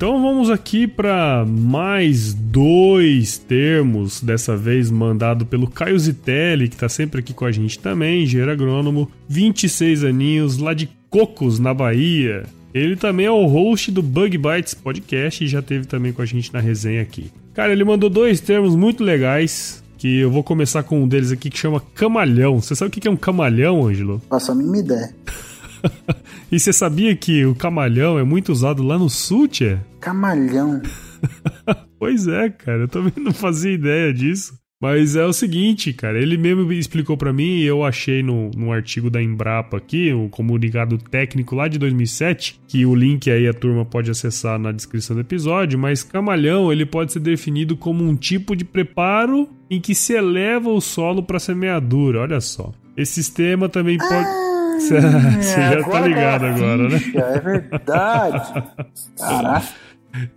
[0.00, 6.88] Então vamos aqui para mais dois termos, dessa vez mandado pelo Caio Zitelli, que está
[6.88, 12.44] sempre aqui com a gente também, engenheiro agrônomo, 26 aninhos, lá de Cocos, na Bahia.
[12.72, 16.26] Ele também é o host do Bug Bites Podcast e já teve também com a
[16.26, 17.30] gente na resenha aqui.
[17.52, 21.50] Cara, ele mandou dois termos muito legais, que eu vou começar com um deles aqui
[21.50, 22.58] que chama camalhão.
[22.58, 24.22] Você sabe o que é um camalhão, Ângelo?
[24.30, 25.14] Faça a mínima ideia.
[26.50, 29.78] e você sabia que o camalhão é muito usado lá no sul, Tchê?
[30.00, 30.82] Camalhão?
[31.98, 34.60] pois é, cara, eu também não fazia ideia disso.
[34.82, 38.72] Mas é o seguinte, cara, ele mesmo explicou para mim e eu achei no, no
[38.72, 43.52] artigo da Embrapa aqui, um comunicado técnico lá de 2007, que o link aí a
[43.52, 48.16] turma pode acessar na descrição do episódio, mas camalhão ele pode ser definido como um
[48.16, 52.72] tipo de preparo em que se eleva o solo para semeadura, olha só.
[52.96, 54.49] Esse sistema também pode...
[54.80, 57.00] Ah, Você já tá ligado agora, né?
[57.14, 58.52] É verdade.
[59.18, 59.68] Caraca.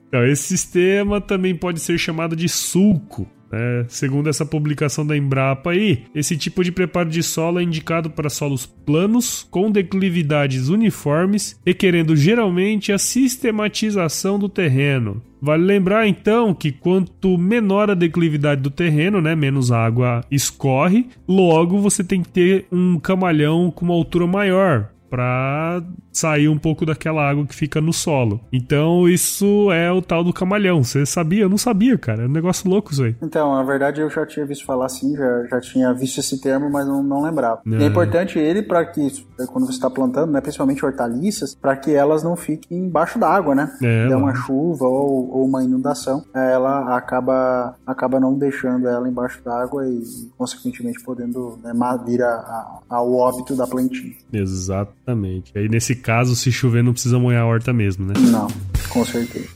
[0.07, 3.27] Então, esse sistema também pode ser chamado de sulco.
[3.55, 8.09] É, segundo essa publicação da Embrapa aí, esse tipo de preparo de solo é indicado
[8.09, 15.21] para solos planos, com declividades uniformes, requerendo geralmente a sistematização do terreno.
[15.39, 21.79] Vale lembrar então que quanto menor a declividade do terreno, né, menos água escorre, logo
[21.79, 27.29] você tem que ter um camalhão com uma altura maior, para sair um pouco daquela
[27.29, 28.41] água que fica no solo.
[28.51, 30.83] Então isso é o tal do camalhão.
[30.83, 31.43] Você sabia?
[31.43, 32.23] Eu não sabia, cara.
[32.23, 33.15] É um negócio louco isso aí.
[33.21, 36.67] Então, na verdade eu já tinha visto falar assim, já, já tinha visto esse termo,
[36.67, 37.61] mas não, não lembrava.
[37.67, 37.83] É.
[37.83, 42.23] é importante ele para que, quando você está plantando, né, principalmente hortaliças, para que elas
[42.23, 43.71] não fiquem embaixo d'água, né?
[43.83, 49.43] É, Der uma chuva ou, ou, uma inundação, ela acaba, acaba não deixando ela embaixo
[49.45, 50.01] d'água e,
[50.35, 51.71] consequentemente, podendo né,
[52.03, 54.15] vir a, a, ao óbito da plantinha.
[54.31, 55.02] Exato.
[55.05, 55.51] Exatamente.
[55.57, 58.13] Aí nesse caso, se chover, não precisa molhar a horta mesmo, né?
[58.17, 58.47] Não,
[58.89, 59.49] com certeza.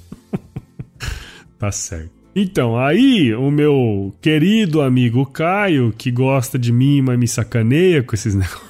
[1.58, 2.12] tá certo.
[2.36, 8.14] Então, aí o meu querido amigo Caio, que gosta de mim, mas me sacaneia com
[8.14, 8.68] esses negócios.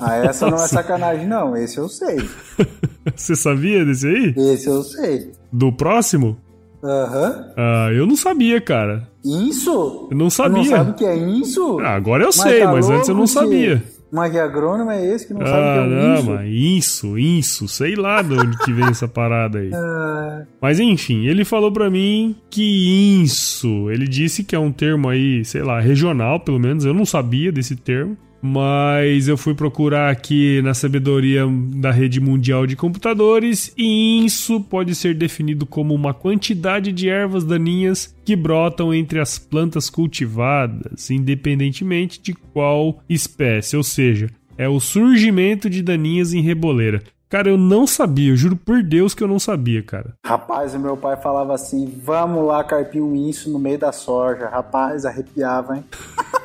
[0.00, 1.56] Ah, essa não é sacanagem, não.
[1.56, 2.16] Esse eu sei.
[3.14, 4.34] Você sabia desse aí?
[4.36, 5.32] Esse eu sei.
[5.52, 6.38] Do próximo?
[6.82, 7.28] Aham.
[7.28, 7.52] Uhum.
[7.56, 9.08] Ah, eu não sabia, cara.
[9.24, 10.08] Isso?
[10.10, 10.62] Eu não sabia.
[10.62, 11.80] Você não sabe o que é isso?
[11.80, 13.82] Ah, agora eu mas sei, tá mas antes eu não sabia.
[14.10, 17.68] Mas que agrônomo é esse que não ah, sabe o que é um isso, isso,
[17.68, 19.70] sei lá de onde que vem essa parada aí.
[19.78, 20.44] Ah.
[20.60, 25.44] Mas enfim, ele falou para mim que isso, ele disse que é um termo aí,
[25.44, 28.16] sei lá, regional, pelo menos, eu não sabia desse termo.
[28.40, 34.94] Mas eu fui procurar aqui na sabedoria da rede mundial de computadores e isso pode
[34.94, 42.20] ser definido como uma quantidade de ervas daninhas que brotam entre as plantas cultivadas, independentemente
[42.20, 47.02] de qual espécie, ou seja, é o surgimento de daninhas em reboleira.
[47.28, 50.14] Cara, eu não sabia, eu juro por Deus que eu não sabia, cara.
[50.24, 54.48] Rapaz, o meu pai falava assim: vamos lá carpir um isso no meio da soja.
[54.48, 55.84] Rapaz, arrepiava, hein?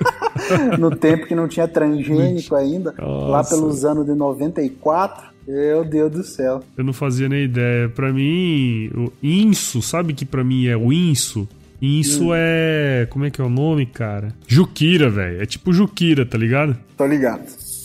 [0.78, 3.28] no tempo que não tinha transgênico ainda, Nossa.
[3.28, 5.32] lá pelos anos de 94.
[5.48, 6.62] Meu Deus do céu.
[6.78, 7.90] Eu não fazia nem ideia.
[7.90, 11.48] Para mim, o inso, sabe que para mim é o inso?
[11.82, 12.34] Inso hum.
[12.34, 13.06] é.
[13.10, 14.34] Como é que é o nome, cara?
[14.48, 15.42] Juquira, velho.
[15.42, 16.78] É tipo Juquira, tá ligado?
[16.96, 17.44] Tô ligado.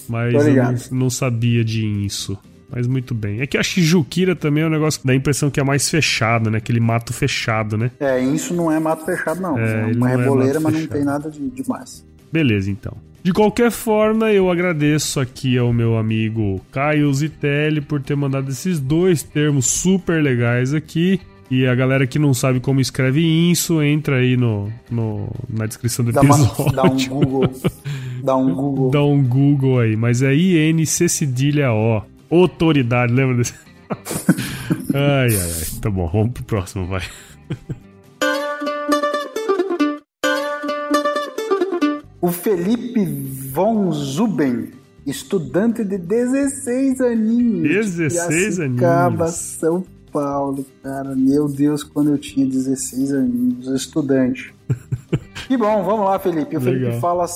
[0.09, 0.77] Mas Tô ligado.
[0.77, 2.39] eu não, não sabia de inso.
[2.71, 3.41] Mas muito bem.
[3.41, 5.89] É que a Juquira também é um negócio que dá a impressão que é mais
[5.89, 6.59] fechado, né?
[6.59, 7.91] Aquele mato fechado, né?
[7.99, 9.59] É, isso não é mato fechado, não.
[9.59, 10.91] É, é uma é reboleira, é mas fechado.
[10.91, 12.07] não tem nada de demais.
[12.31, 12.97] Beleza, então.
[13.23, 18.79] De qualquer forma, eu agradeço aqui ao meu amigo Caio Zitelli por ter mandado esses
[18.79, 21.21] dois termos super legais aqui.
[21.51, 26.05] E a galera que não sabe como escreve isso, entra aí no, no na descrição
[26.05, 26.53] do dá episódio.
[26.59, 27.53] Uma, dá um Google.
[28.21, 28.91] Dá um Google.
[28.91, 29.97] Dá um Google aí.
[29.97, 32.03] Mas é INC cedilha O.
[32.31, 33.55] Autoridade, lembra desse?
[34.95, 35.81] ai, ai, ai.
[35.81, 37.03] Tá bom, vamos pro próximo, vai.
[42.21, 43.05] O Felipe
[43.53, 44.73] von Zuben,
[45.07, 47.69] estudante de 16 aninhos.
[47.97, 49.35] 16 aninhos.
[49.35, 51.15] São Paulo, cara.
[51.15, 54.55] Meu Deus, quando eu tinha 16 aninhos, estudante.
[55.47, 56.57] que bom, vamos lá, Felipe.
[56.57, 56.81] O Legal.
[56.81, 57.27] Felipe fala,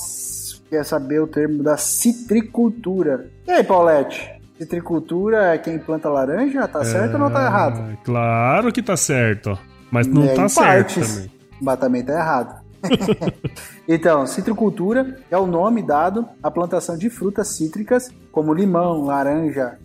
[0.68, 3.30] quer saber o termo da citricultura.
[3.46, 4.31] E aí, Paulette?
[4.58, 6.68] Citricultura é quem planta laranja?
[6.68, 6.84] Tá é...
[6.84, 7.98] certo ou não tá errado?
[8.04, 9.58] Claro que tá certo.
[9.90, 11.30] Mas não é, tá certo partes, também.
[11.60, 12.62] Mas também tá errado.
[13.86, 19.78] então, citricultura é o nome dado à plantação de frutas cítricas, como limão, laranja,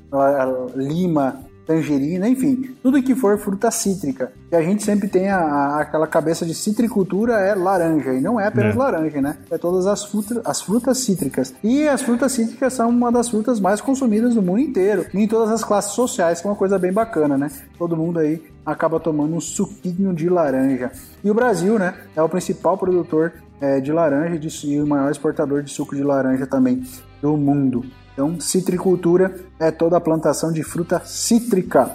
[0.76, 4.32] lima, tangerina, enfim, tudo que for fruta cítrica.
[4.49, 8.39] E a gente sempre tem a, a, aquela cabeça de citricultura é laranja, e não
[8.39, 8.80] é apenas é.
[8.80, 9.38] laranja, né?
[9.51, 11.53] É todas as, fruta, as frutas cítricas.
[11.61, 15.28] E as frutas cítricas são uma das frutas mais consumidas no mundo inteiro, e em
[15.28, 17.51] todas as classes sociais, que é uma coisa bem bacana, né?
[17.78, 20.91] Todo mundo aí acaba tomando um suquinho de laranja.
[21.22, 24.88] E o Brasil, né, é o principal produtor é, de laranja e, de, e o
[24.88, 26.84] maior exportador de suco de laranja também
[27.22, 27.86] do mundo.
[28.18, 31.88] Então, citricultura é toda a plantação de fruta cítrica.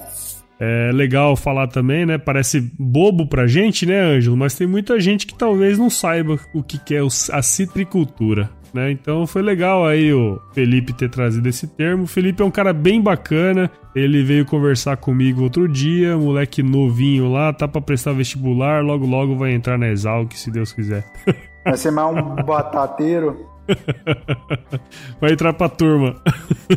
[0.61, 2.17] É legal falar também, né?
[2.17, 4.37] Parece bobo pra gente, né, Ângelo?
[4.37, 8.49] Mas tem muita gente que talvez não saiba o que é a citricultura.
[8.73, 8.93] Né?
[8.93, 12.05] Então foi legal aí o Felipe ter trazido esse termo.
[12.05, 13.69] O Felipe é um cara bem bacana.
[13.93, 19.37] Ele veio conversar comigo outro dia, moleque novinho lá, tá para prestar vestibular, logo logo
[19.37, 21.05] vai entrar na Exalc, se Deus quiser.
[21.65, 23.47] Vai ser mais um batateiro.
[25.21, 26.17] Vai entrar pra turma.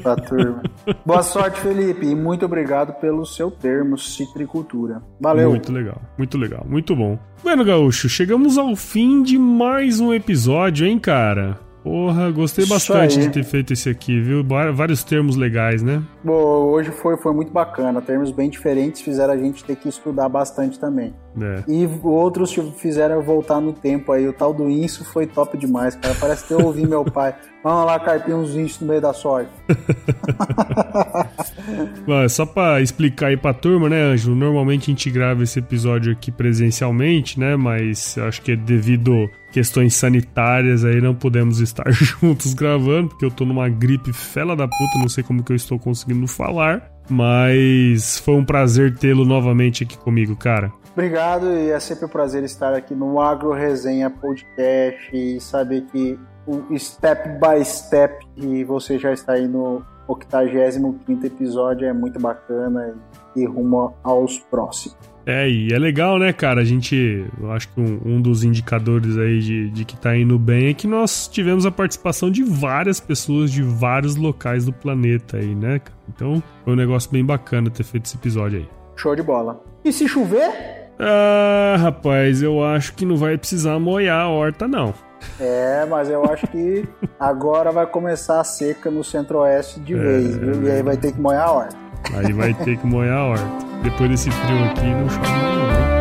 [0.01, 0.63] Pra turma.
[1.05, 5.01] Boa sorte, Felipe, e muito obrigado pelo seu termo citricultura.
[5.19, 5.49] Valeu.
[5.49, 7.17] Muito legal, muito legal, muito bom.
[7.43, 11.64] Bueno, Gaúcho, chegamos ao fim de mais um episódio, hein, cara?
[11.85, 14.43] Porra, gostei bastante de ter feito esse aqui, viu?
[14.73, 16.01] Vários termos legais, né?
[16.23, 18.01] Bom, hoje foi, foi muito bacana.
[18.01, 21.13] Termos bem diferentes fizeram a gente ter que estudar bastante também.
[21.39, 21.63] É.
[21.67, 24.27] E outros fizeram voltar no tempo aí.
[24.27, 26.15] O tal do Inso foi top demais, cara.
[26.19, 27.35] Parece que eu ouvi meu pai.
[27.63, 29.47] Vamos lá carpir uns Inso no meio da soja.
[32.07, 34.33] Bom, só pra explicar aí pra turma, né, Anjo?
[34.33, 37.55] Normalmente a gente grava esse episódio aqui presencialmente, né?
[37.55, 43.31] Mas acho que é devido questões sanitárias aí não podemos estar juntos gravando, porque eu
[43.31, 48.19] tô numa gripe fela da puta, não sei como que eu estou conseguindo falar, mas
[48.19, 50.73] foi um prazer tê-lo novamente aqui comigo, cara.
[50.91, 56.19] Obrigado e é sempre um prazer estar aqui no Agro Resenha Podcast e saber que
[56.45, 62.93] o step by step e você já está aí no 85 episódio é muito bacana
[63.33, 65.14] e rumo aos próximos.
[65.25, 66.61] É, e é legal, né, cara?
[66.61, 67.25] A gente.
[67.41, 70.73] Eu acho que um, um dos indicadores aí de, de que tá indo bem é
[70.73, 75.81] que nós tivemos a participação de várias pessoas de vários locais do planeta aí, né?
[76.07, 78.69] Então foi um negócio bem bacana ter feito esse episódio aí.
[78.95, 79.61] Show de bola.
[79.83, 80.85] E se chover?
[80.99, 84.93] Ah, rapaz, eu acho que não vai precisar molhar a horta, não.
[85.39, 86.87] É, mas eu acho que
[87.19, 90.63] agora vai começar a seca no centro-oeste de é, vez, viu?
[90.63, 91.77] E aí vai ter que molhar a horta.
[92.15, 93.74] Aí vai ter que molhar a horta.
[93.83, 95.95] Depois desse frio aqui, não chove mais não.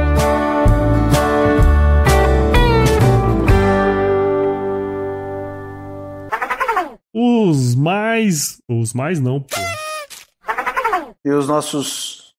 [7.16, 8.58] Os mais.
[8.68, 9.56] Os mais não, pô.
[11.24, 12.34] E os nossos.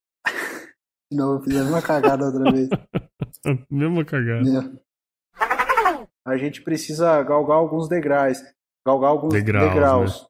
[1.11, 2.69] Não, eu fiz a mesma cagada outra vez.
[3.71, 4.49] mesma cagada.
[4.49, 4.85] É.
[6.27, 8.39] A gente precisa galgar alguns degraus.
[8.85, 9.69] Galgar alguns degraus.
[9.69, 10.21] degraus.
[10.21, 10.27] Né?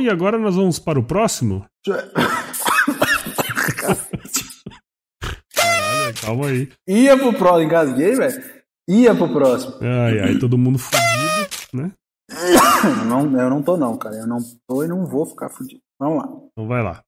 [0.00, 1.64] E agora nós vamos para o próximo?
[5.54, 6.68] Caralho, calma aí.
[6.88, 8.42] Ia pro próximo, engasguei, velho.
[8.88, 9.76] Ia pro próximo.
[9.80, 11.02] Ai, ai, todo mundo fudido,
[11.72, 11.92] né?
[13.06, 14.16] Não, eu não tô não, cara.
[14.16, 15.80] Eu não tô e não vou ficar fudido.
[16.00, 16.28] Vamos lá.
[16.50, 17.00] Então vai lá.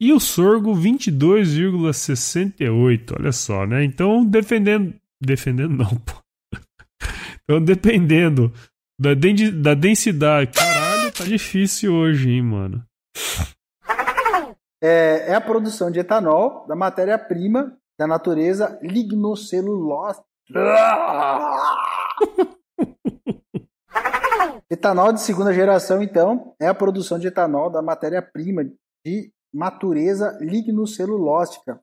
[0.00, 3.84] E o sorgo 22,68, olha só, né?
[3.84, 4.94] Então, defendendo...
[5.22, 6.14] Defendendo não, pô.
[7.44, 8.52] Então, dependendo
[9.00, 9.10] da,
[9.54, 10.50] da densidade...
[10.52, 12.84] Caralho tá difícil hoje, hein, mano.
[14.82, 20.20] É, é a produção de etanol da matéria-prima da natureza lignocelulose.
[24.70, 28.64] etanol de segunda geração, então, é a produção de etanol da matéria-prima
[29.04, 31.80] de natureza lignocelulóstica.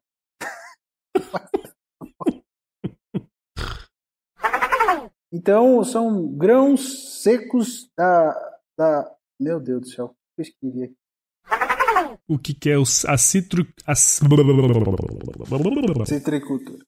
[5.32, 11.03] então, são grãos secos da, da meu Deus do céu, o que eu escrevi aqui?
[12.34, 13.64] O que, que é o, a citro...
[13.86, 13.94] A...
[16.04, 16.80] Citricultura.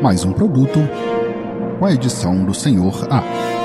[0.00, 0.78] Mais um produto
[1.80, 3.61] com a edição do Senhor A.